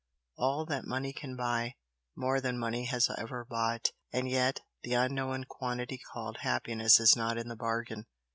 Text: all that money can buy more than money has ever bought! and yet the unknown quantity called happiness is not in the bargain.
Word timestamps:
all 0.35 0.65
that 0.65 0.83
money 0.87 1.13
can 1.13 1.35
buy 1.35 1.75
more 2.15 2.41
than 2.41 2.57
money 2.57 2.85
has 2.85 3.07
ever 3.19 3.45
bought! 3.45 3.91
and 4.11 4.27
yet 4.27 4.61
the 4.81 4.95
unknown 4.95 5.43
quantity 5.43 5.99
called 6.11 6.37
happiness 6.37 6.99
is 6.99 7.15
not 7.15 7.37
in 7.37 7.47
the 7.49 7.55
bargain. 7.55 8.07